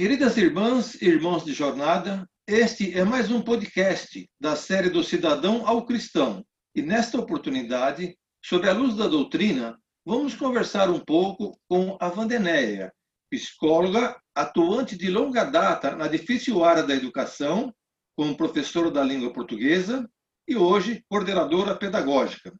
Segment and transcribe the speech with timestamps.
[0.00, 5.66] Queridas irmãs e irmãos de jornada, este é mais um podcast da série do Cidadão
[5.66, 6.42] ao Cristão.
[6.74, 12.90] E nesta oportunidade, sobre a luz da doutrina, vamos conversar um pouco com a Vandenéia,
[13.28, 17.70] psicóloga atuante de longa data na difícil área da educação,
[18.16, 20.08] como professora da língua portuguesa
[20.48, 22.54] e hoje coordenadora pedagógica.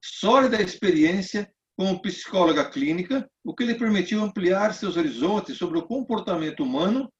[0.00, 6.62] Sólida experiência como psicóloga clínica, o que lhe permitiu ampliar seus horizontes sobre o comportamento
[6.62, 7.12] humano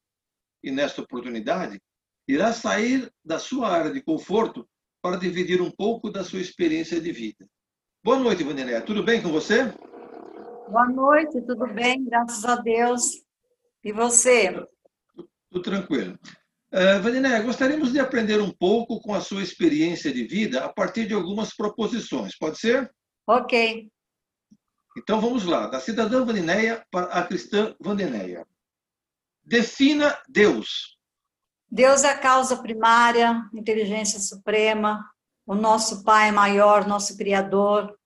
[0.62, 1.80] e, nesta oportunidade,
[2.28, 4.66] irá sair da sua área de conforto
[5.02, 7.46] para dividir um pouco da sua experiência de vida.
[8.02, 8.80] Boa noite, Vanderlei.
[8.82, 9.64] Tudo bem com você?
[10.68, 13.22] Boa noite, tudo bem, graças a Deus.
[13.82, 14.52] E você?
[15.50, 16.18] Tudo, tranquilo.
[16.72, 21.06] Uh, Vanderlei, gostaríamos de aprender um pouco com a sua experiência de vida a partir
[21.06, 22.90] de algumas proposições, pode ser?
[23.26, 23.88] Ok.
[24.96, 28.46] Então vamos lá, da cidadã Vandinéia para a cristã Vandinéia.
[29.42, 30.96] Defina Deus.
[31.68, 35.04] Deus é a causa primária, inteligência suprema,
[35.44, 37.98] o nosso Pai maior, nosso Criador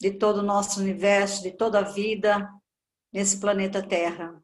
[0.00, 2.52] de todo o nosso universo, de toda a vida
[3.12, 4.42] nesse planeta Terra.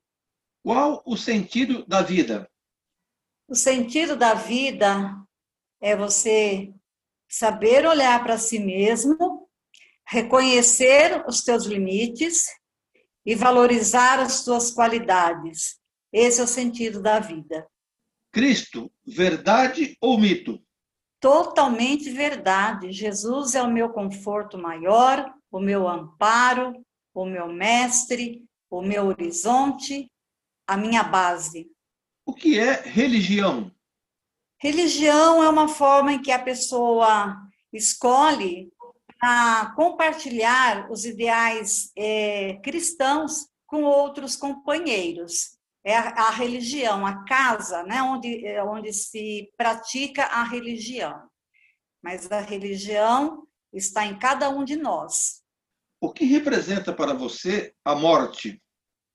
[0.62, 2.48] Qual o sentido da vida?
[3.48, 5.20] O sentido da vida
[5.80, 6.72] é você
[7.28, 9.37] saber olhar para si mesmo
[10.08, 12.46] reconhecer os teus limites
[13.26, 15.78] e valorizar as tuas qualidades.
[16.10, 17.68] Esse é o sentido da vida.
[18.32, 20.62] Cristo, verdade ou mito?
[21.20, 22.90] Totalmente verdade.
[22.90, 26.72] Jesus é o meu conforto maior, o meu amparo,
[27.12, 30.10] o meu mestre, o meu horizonte,
[30.66, 31.70] a minha base.
[32.24, 33.70] O que é religião?
[34.58, 37.36] Religião é uma forma em que a pessoa
[37.72, 38.72] escolhe
[39.20, 45.58] a compartilhar os ideais é, cristãos com outros companheiros.
[45.84, 51.28] É a, a, religião, a casa, né, onde, onde se pratica a religião.
[52.02, 55.42] Mas a religião está em cada um de nós.
[56.00, 58.62] O que representa para você a morte?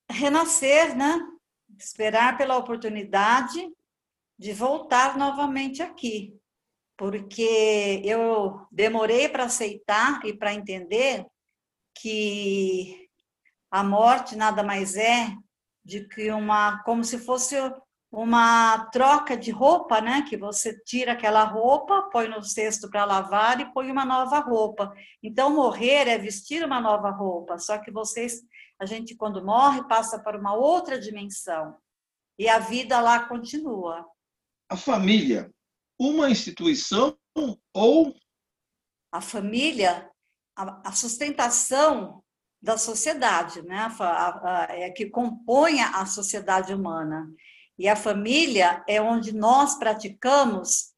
[0.10, 1.20] Renascer, né?
[1.80, 3.72] Esperar pela oportunidade
[4.38, 6.38] de voltar novamente aqui
[7.04, 11.26] porque eu demorei para aceitar e para entender
[12.00, 13.10] que
[13.70, 15.36] a morte nada mais é
[15.84, 17.58] de que uma como se fosse
[18.10, 20.22] uma troca de roupa, né?
[20.22, 24.94] Que você tira aquela roupa, põe no cesto para lavar e põe uma nova roupa.
[25.22, 28.42] Então morrer é vestir uma nova roupa, só que vocês
[28.80, 31.76] a gente quando morre passa para uma outra dimensão
[32.40, 34.06] e a vida lá continua.
[34.70, 35.52] A família
[36.00, 37.18] uma instituição
[37.74, 38.16] ou.
[39.12, 40.10] A família,
[40.56, 42.24] a, sustentação
[42.62, 43.88] da sociedade, né?
[44.70, 47.30] É que compõe a sociedade humana.
[47.78, 50.94] E a família é onde nós praticamos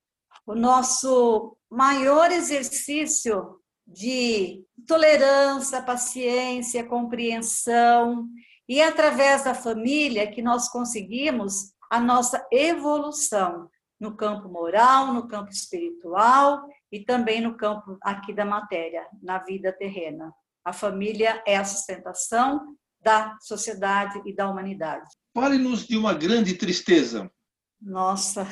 [0.46, 8.28] o nosso maior exercício de tolerância, paciência, compreensão,
[8.68, 13.70] e é através da família que nós conseguimos a nossa evolução
[14.00, 19.72] no campo moral, no campo espiritual e também no campo aqui da matéria, na vida
[19.72, 20.34] terrena.
[20.64, 25.08] A família é a sustentação da sociedade e da humanidade.
[25.34, 27.32] Fale-nos de uma grande tristeza.
[27.80, 28.48] Nossa,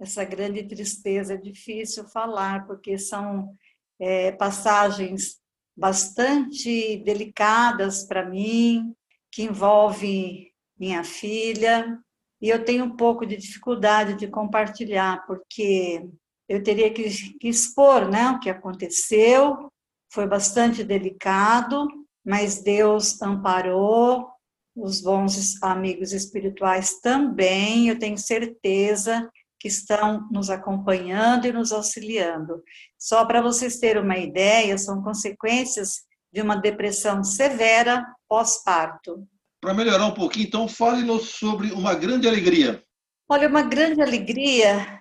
[0.00, 3.54] essa grande tristeza é difícil falar, porque são
[4.00, 5.38] é, passagens
[5.76, 8.94] bastante delicadas para mim,
[9.30, 11.98] que envolvem minha filha,
[12.44, 16.06] e eu tenho um pouco de dificuldade de compartilhar, porque
[16.46, 17.08] eu teria que,
[17.42, 19.72] expor né, o que aconteceu,
[20.12, 21.88] foi bastante delicado,
[22.22, 24.28] mas Deus amparou,
[24.76, 29.26] os bons amigos espirituais também, eu tenho certeza
[29.58, 32.62] que estão nos acompanhando e nos auxiliando.
[32.98, 39.26] Só para vocês terem uma ideia, são consequências de uma depressão severa pós-parto.
[39.64, 42.84] Para melhorar um pouquinho, então, fale-nos sobre uma grande alegria.
[43.26, 45.00] Olha, uma grande alegria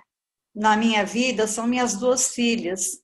[0.56, 3.02] na minha vida são minhas duas filhas.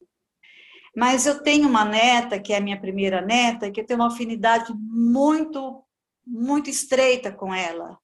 [0.96, 4.08] Mas eu tenho uma neta, que é a minha primeira neta, que eu tenho uma
[4.08, 5.84] afinidade muito,
[6.26, 8.00] muito estreita com ela.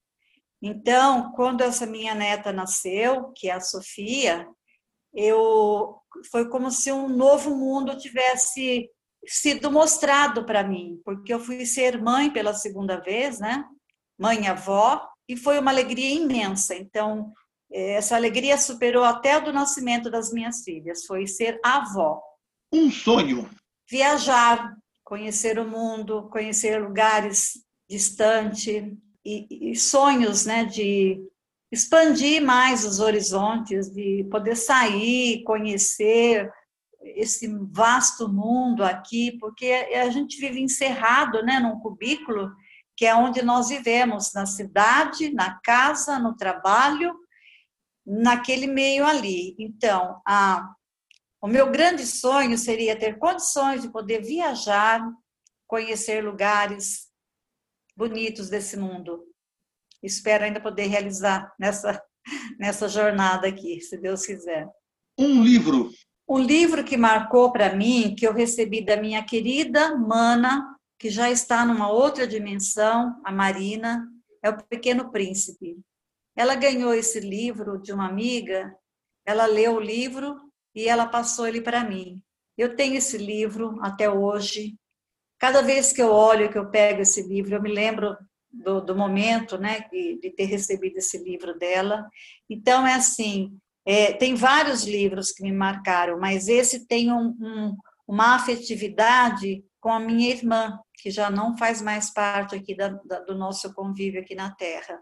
[0.62, 4.46] Então, quando essa minha neta nasceu, que é a Sofia,
[5.14, 5.96] eu
[6.30, 8.90] foi como se um novo mundo tivesse
[9.28, 13.66] sido mostrado para mim, porque eu fui ser mãe pela segunda vez, né?
[14.18, 16.76] Mãe avó, e foi uma alegria imensa.
[16.76, 17.32] Então,
[17.72, 22.22] eh, essa alegria superou até o do nascimento das minhas filhas, foi ser avó.
[22.72, 23.50] Um sonho.
[23.90, 28.84] Viajar, conhecer o mundo, conhecer lugares distantes
[29.24, 31.22] e, e sonhos, né, de
[31.72, 36.52] expandir mais os horizontes, de poder sair, conhecer
[37.06, 42.52] esse vasto mundo aqui, porque a gente vive encerrado, né, num cubículo,
[42.98, 47.14] que é onde nós vivemos, na cidade, na casa, no trabalho,
[48.06, 49.56] naquele meio ali.
[49.60, 50.74] Então, a,
[51.42, 55.02] o meu grande sonho seria ter condições de poder viajar,
[55.68, 57.10] conhecer lugares
[57.96, 59.24] bonitos desse mundo.
[60.02, 62.02] Espero ainda poder realizar nessa,
[62.60, 64.68] nessa jornada aqui, se Deus quiser.
[65.18, 65.90] Um livro.
[66.28, 71.30] Um livro que marcou para mim, que eu recebi da minha querida Mana, que já
[71.30, 74.08] está numa outra dimensão, a Marina,
[74.42, 75.78] é O Pequeno Príncipe.
[76.36, 78.76] Ela ganhou esse livro de uma amiga,
[79.26, 80.36] ela leu o livro
[80.74, 82.22] e ela passou ele para mim.
[82.58, 84.76] Eu tenho esse livro até hoje.
[85.38, 88.18] Cada vez que eu olho, que eu pego esse livro, eu me lembro
[88.52, 92.08] do, do momento, né, de, de, ter recebido esse livro dela.
[92.50, 97.78] Então é assim, é, tem vários livros que me marcaram, mas esse tem um, um,
[98.08, 103.20] uma afetividade com a minha irmã, que já não faz mais parte aqui da, da,
[103.20, 105.00] do nosso convívio aqui na Terra,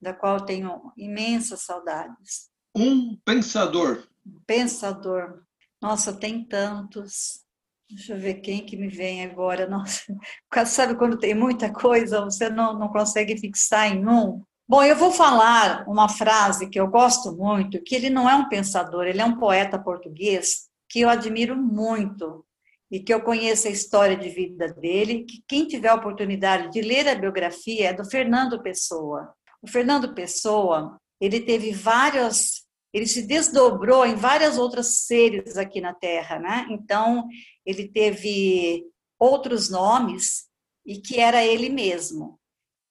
[0.00, 2.48] da qual tenho imensas saudades.
[2.74, 4.06] Um pensador.
[4.46, 5.42] Pensador.
[5.80, 7.44] Nossa, tem tantos.
[7.88, 9.68] Deixa eu ver quem que me vem agora.
[9.68, 10.02] Nossa,
[10.66, 14.42] sabe quando tem muita coisa, você não, não consegue fixar em um?
[14.68, 18.48] Bom, eu vou falar uma frase que eu gosto muito, que ele não é um
[18.48, 22.44] pensador, ele é um poeta português que eu admiro muito
[22.90, 26.80] e que eu conheço a história de vida dele, que quem tiver a oportunidade de
[26.80, 29.32] ler a biografia é do Fernando Pessoa.
[29.62, 35.94] O Fernando Pessoa, ele teve várias, ele se desdobrou em várias outras seres aqui na
[35.94, 36.66] Terra, né?
[36.70, 37.28] Então,
[37.64, 38.84] ele teve
[39.16, 40.48] outros nomes
[40.84, 42.40] e que era ele mesmo.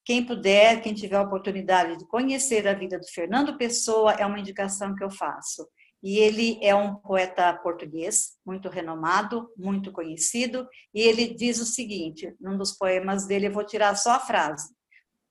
[0.06, 4.40] Quem puder, quem tiver a oportunidade de conhecer a vida do Fernando Pessoa, é uma
[4.40, 5.68] indicação que eu faço.
[6.04, 12.32] E ele é um poeta português, muito renomado, muito conhecido, e ele diz o seguinte,
[12.40, 14.72] num dos poemas dele, eu vou tirar só a frase: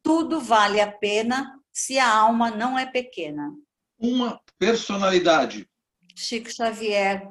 [0.03, 3.53] Tudo vale a pena se a alma não é pequena.
[3.97, 5.69] Uma personalidade.
[6.17, 7.31] Chico Xavier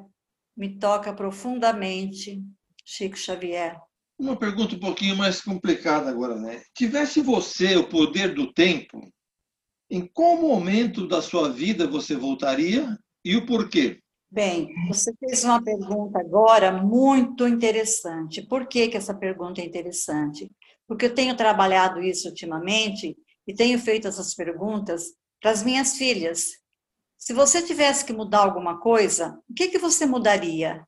[0.56, 2.42] me toca profundamente,
[2.82, 3.78] Chico Xavier.
[4.18, 6.62] Uma pergunta um pouquinho mais complicada agora, né?
[6.74, 9.12] Tivesse você o poder do tempo,
[9.90, 14.00] em qual momento da sua vida você voltaria e o porquê?
[14.30, 18.42] Bem, você fez uma pergunta agora muito interessante.
[18.42, 20.50] Por que, que essa pergunta é interessante?
[20.88, 23.16] Porque eu tenho trabalhado isso ultimamente
[23.46, 26.46] e tenho feito essas perguntas para as minhas filhas.
[27.16, 30.84] Se você tivesse que mudar alguma coisa, o que, que você mudaria?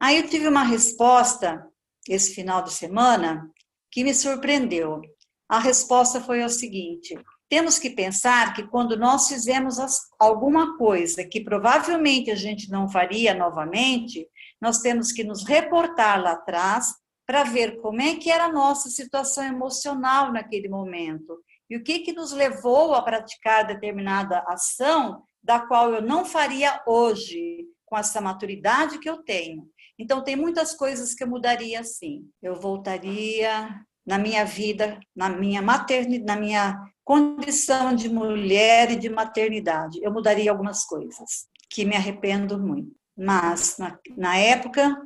[0.00, 1.67] Aí eu tive uma resposta
[2.12, 3.50] esse final de semana
[3.90, 5.00] que me surpreendeu.
[5.48, 7.18] A resposta foi o seguinte:
[7.48, 9.78] temos que pensar que quando nós fizemos
[10.18, 14.28] alguma coisa que provavelmente a gente não faria novamente,
[14.60, 16.92] nós temos que nos reportar lá atrás
[17.26, 21.38] para ver como é que era a nossa situação emocional naquele momento
[21.70, 26.82] e o que que nos levou a praticar determinada ação da qual eu não faria
[26.86, 29.68] hoje com essa maturidade que eu tenho.
[29.98, 32.28] Então tem muitas coisas que eu mudaria sim.
[32.40, 39.08] Eu voltaria na minha vida, na minha maternidade, na minha condição de mulher e de
[39.08, 39.98] maternidade.
[40.02, 42.92] Eu mudaria algumas coisas que me arrependo muito.
[43.16, 44.96] Mas na, na época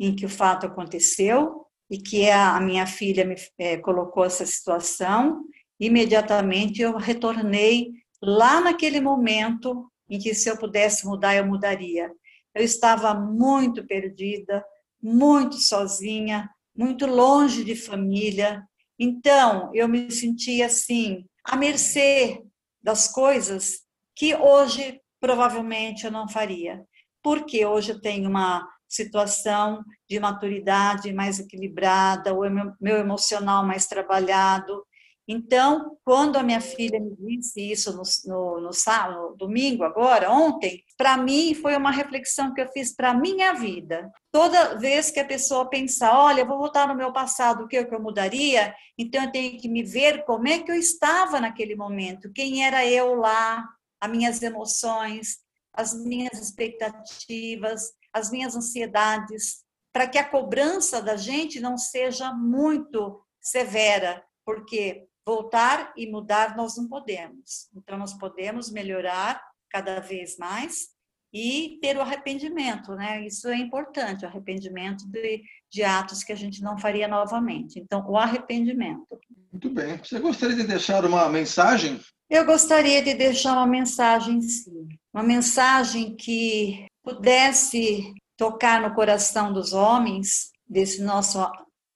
[0.00, 5.42] em que o fato aconteceu e que a, minha filha me é, colocou essa situação,
[5.78, 12.10] imediatamente eu retornei lá naquele momento em que se eu pudesse mudar, eu mudaria.
[12.54, 14.64] Eu estava muito perdida,
[15.02, 18.62] muito sozinha, muito longe de família.
[18.98, 22.42] Então, eu me sentia assim, à mercê
[22.82, 23.80] das coisas
[24.16, 26.84] que hoje provavelmente eu não faria.
[27.22, 32.40] Porque hoje eu tenho uma situação de maturidade mais equilibrada, o
[32.80, 34.84] meu emocional mais trabalhado.
[35.30, 40.32] Então, quando a minha filha me disse isso no, no, no, sábado, no domingo, agora,
[40.32, 44.10] ontem, para mim foi uma reflexão que eu fiz para a minha vida.
[44.32, 48.00] Toda vez que a pessoa pensa, olha, vou voltar no meu passado, o que eu
[48.00, 48.74] mudaria?
[48.96, 52.86] Então eu tenho que me ver como é que eu estava naquele momento, quem era
[52.86, 53.68] eu lá,
[54.00, 55.40] as minhas emoções,
[55.74, 63.22] as minhas expectativas, as minhas ansiedades, para que a cobrança da gente não seja muito
[63.40, 67.68] severa, porque voltar e mudar nós não podemos.
[67.76, 70.88] Então nós podemos melhorar cada vez mais
[71.30, 73.26] e ter o arrependimento, né?
[73.26, 77.78] Isso é importante, o arrependimento de, de atos que a gente não faria novamente.
[77.78, 79.06] Então, o arrependimento.
[79.52, 79.98] Muito bem.
[79.98, 84.88] Você gostaria de deixar uma mensagem Eu gostaria de deixar uma mensagem, sim.
[85.12, 91.38] Uma mensagem que pudesse tocar no coração dos homens, desse nosso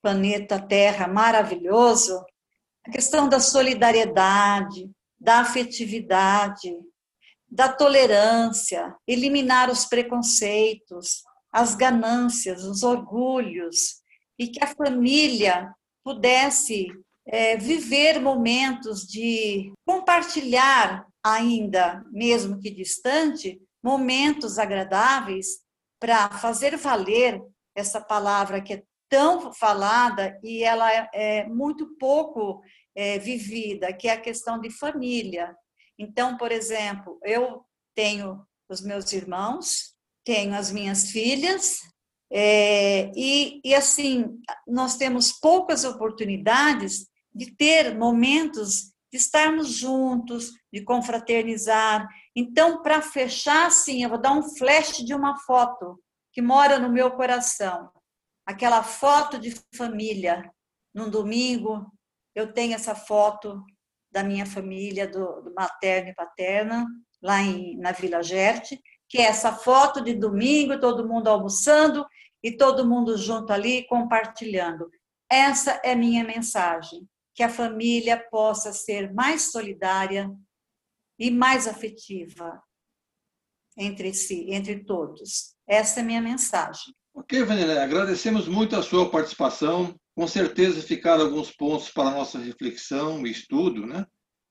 [0.02, 2.22] planeta Terra maravilhoso,
[2.86, 6.74] a questão da solidariedade, da afetividade,
[7.48, 11.22] da tolerância, eliminar os preconceitos,
[11.52, 14.02] as ganâncias, os orgulhos,
[14.38, 15.72] e que a família
[16.02, 16.88] pudesse
[17.26, 25.60] é, viver momentos de compartilhar, ainda, mesmo que distante, momentos agradáveis
[26.00, 27.40] para fazer valer
[27.76, 32.62] essa palavra que é tão falada e ela é, é muito pouco
[32.96, 35.54] é, vivida, que é a questão de família.
[35.98, 37.62] Então, por exemplo, eu
[37.94, 41.80] tenho os meus irmãos, tenho as minhas filhas,
[42.32, 50.82] é, e, e assim, nós temos poucas oportunidades de ter momentos de estarmos juntos, de
[50.82, 52.08] confraternizar.
[52.34, 56.02] Então, para fechar, sim, eu vou dar um flash de uma foto
[56.32, 57.90] que mora no meu coração.
[58.46, 60.52] Aquela foto de família.
[60.94, 61.90] Num domingo,
[62.34, 63.64] eu tenho essa foto
[64.10, 66.86] da minha família, do, do materno e paterna,
[67.22, 72.06] lá em, na Vila Gerte, que é essa foto de domingo, todo mundo almoçando
[72.42, 74.90] e todo mundo junto ali compartilhando.
[75.30, 80.30] Essa é minha mensagem que a família possa ser mais solidária
[81.18, 82.62] e mais afetiva
[83.76, 85.56] entre si, entre todos.
[85.66, 86.94] Essa é minha mensagem.
[87.22, 89.94] Ok, Vanilla, agradecemos muito a sua participação.
[90.12, 94.04] Com certeza ficaram alguns pontos para nossa reflexão e estudo, né?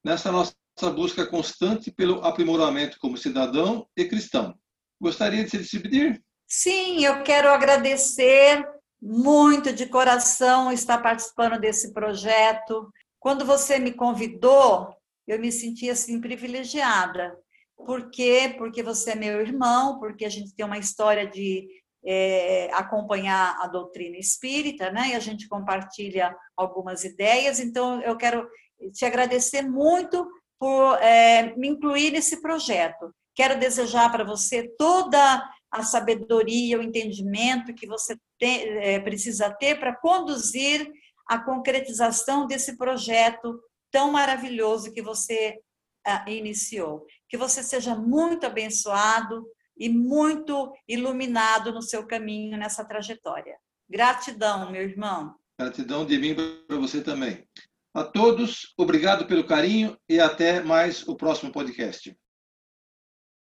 [0.05, 0.55] Nessa nossa
[0.95, 4.55] busca constante pelo aprimoramento como cidadão e cristão.
[5.01, 6.23] Gostaria de se despedir?
[6.47, 8.65] Sim, eu quero agradecer
[9.01, 12.89] muito de coração estar participando desse projeto.
[13.19, 14.95] Quando você me convidou,
[15.27, 17.37] eu me senti assim privilegiada.
[17.75, 18.55] Por quê?
[18.57, 21.67] Porque você é meu irmão, porque a gente tem uma história de
[22.05, 25.09] é, acompanhar a doutrina espírita, né?
[25.09, 27.59] E a gente compartilha algumas ideias.
[27.59, 28.47] Então, eu quero
[28.93, 30.27] te agradecer muito
[30.59, 33.13] por é, me incluir nesse projeto.
[33.35, 39.79] Quero desejar para você toda a sabedoria, o entendimento que você tem, é, precisa ter
[39.79, 40.91] para conduzir
[41.27, 43.57] a concretização desse projeto
[43.89, 45.57] tão maravilhoso que você
[46.05, 47.05] ah, iniciou.
[47.29, 49.45] Que você seja muito abençoado
[49.81, 53.57] e muito iluminado no seu caminho nessa trajetória.
[53.89, 55.35] Gratidão, meu irmão.
[55.59, 57.47] Gratidão de mim para você também.
[57.91, 62.15] A todos, obrigado pelo carinho e até mais o próximo podcast.